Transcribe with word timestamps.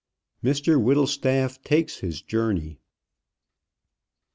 MR 0.43 0.81
WHITTLESTAFF 0.81 1.61
TAKES 1.61 1.97
HIS 1.99 2.21
JOURNEY. 2.23 2.79